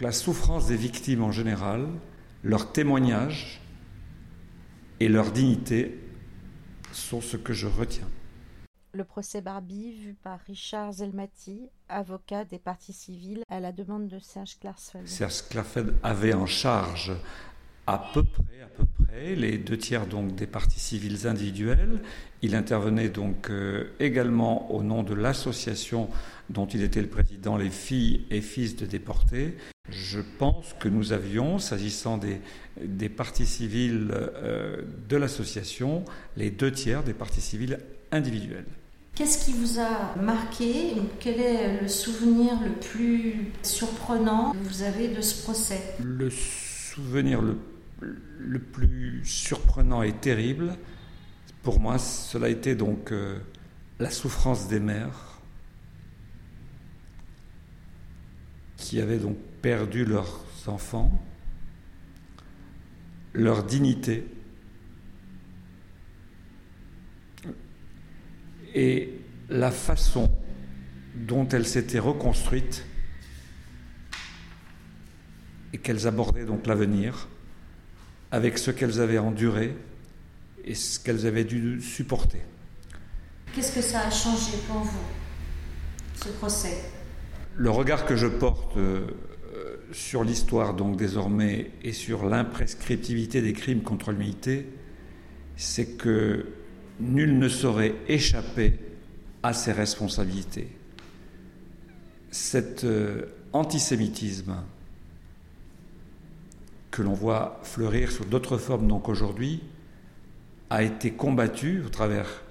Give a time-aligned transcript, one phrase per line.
[0.00, 1.88] La souffrance des victimes en général,
[2.44, 3.62] leur témoignage
[5.00, 5.98] et leur dignité
[6.92, 8.08] sont ce que je retiens.
[8.92, 14.18] Le procès Barbie, vu par Richard Zelmati, avocat des parties civiles, à la demande de
[14.18, 15.08] Serge Klarsfeld.
[15.08, 17.12] Serge Klarsfeld avait en charge
[17.86, 22.02] à peu près, à peu près, les deux tiers donc des parties civiles individuelles.
[22.42, 26.10] Il intervenait donc euh, également au nom de l'association
[26.50, 29.56] dont il était le président, les filles et fils de déportés.
[30.08, 32.40] Je pense que nous avions, s'agissant des,
[32.80, 36.04] des parties civiles euh, de l'association,
[36.36, 37.80] les deux tiers des parties civiles
[38.12, 38.66] individuelles.
[39.16, 45.08] Qu'est-ce qui vous a marqué Quel est le souvenir le plus surprenant que vous avez
[45.08, 45.80] de ce procès?
[46.04, 47.58] Le souvenir le,
[48.38, 50.76] le, plus surprenant et terrible,
[51.64, 53.38] pour moi, cela a été donc euh,
[53.98, 55.40] la souffrance des mères
[58.76, 61.10] qui avaient donc perdu leurs enfants,
[63.32, 64.24] leur dignité
[68.76, 70.30] et la façon
[71.16, 72.86] dont elles s'étaient reconstruites
[75.72, 77.26] et qu'elles abordaient donc l'avenir
[78.30, 79.76] avec ce qu'elles avaient enduré
[80.62, 82.42] et ce qu'elles avaient dû supporter.
[83.52, 85.06] Qu'est-ce que ça a changé pour vous,
[86.14, 86.84] ce procès?
[87.56, 89.08] Le regard que je porte euh,
[89.92, 94.66] sur l'histoire donc désormais et sur l'imprescriptivité des crimes contre l'humanité,
[95.56, 96.46] c'est que
[97.00, 98.78] nul ne saurait échapper
[99.42, 100.68] à ses responsabilités.
[102.30, 104.56] Cet euh, antisémitisme
[106.90, 109.62] que l'on voit fleurir sur d'autres formes donc aujourd'hui
[110.70, 112.42] a été combattu au travers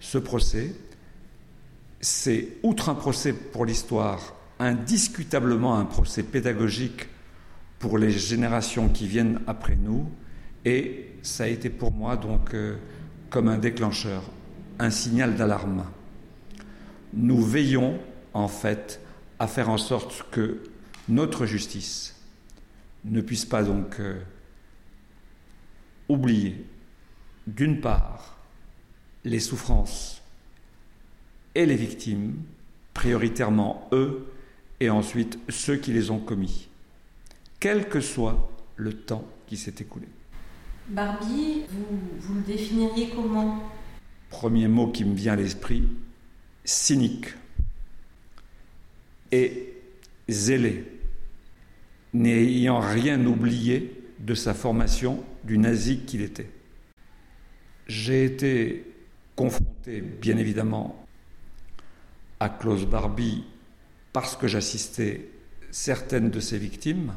[0.00, 0.74] ce procès.
[2.00, 7.08] C'est, outre un procès pour l'histoire, indiscutablement un procès pédagogique
[7.78, 10.08] pour les générations qui viennent après nous,
[10.64, 12.76] et ça a été pour moi donc euh,
[13.28, 14.22] comme un déclencheur,
[14.78, 15.84] un signal d'alarme.
[17.12, 17.98] Nous veillons
[18.34, 19.00] en fait
[19.38, 20.62] à faire en sorte que
[21.08, 22.14] notre justice
[23.04, 24.20] ne puisse pas donc euh,
[26.08, 26.64] oublier,
[27.48, 28.38] d'une part,
[29.24, 30.22] les souffrances
[31.56, 32.36] et les victimes,
[32.94, 34.28] prioritairement eux,
[34.82, 36.68] et ensuite ceux qui les ont commis,
[37.60, 40.08] quel que soit le temps qui s'est écoulé.
[40.88, 43.62] Barbie, vous, vous le définiriez comment?
[44.28, 45.84] Premier mot qui me vient à l'esprit,
[46.64, 47.26] cynique
[49.30, 49.72] et
[50.28, 50.84] zélé,
[52.12, 56.50] n'ayant rien oublié de sa formation du nazi qu'il était.
[57.86, 58.84] J'ai été
[59.36, 61.06] confronté, bien évidemment,
[62.40, 63.44] à Klaus Barbie
[64.12, 65.28] parce que j'assistais
[65.70, 67.14] certaines de ses victimes,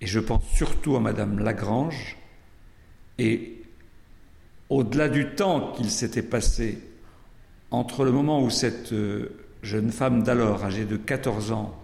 [0.00, 2.16] et je pense surtout à Madame Lagrange,
[3.18, 3.62] et
[4.70, 6.78] au-delà du temps qu'il s'était passé
[7.70, 11.78] entre le moment où cette euh, jeune femme d'alors, âgée de 14 ans,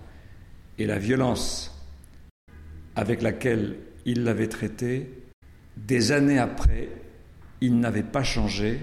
[0.79, 1.73] et la violence
[2.95, 3.77] avec laquelle
[4.07, 5.11] il l'avait traitée,
[5.77, 6.89] des années après,
[7.61, 8.81] il n'avait pas changé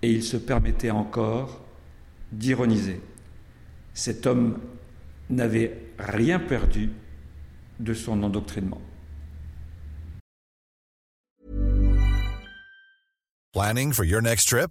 [0.00, 1.62] et il se permettait encore
[2.32, 3.00] d'ironiser.
[3.94, 4.58] Cet homme
[5.30, 6.90] n'avait rien perdu
[7.78, 8.80] de son endoctrinement.
[13.52, 14.70] Planning for your next trip?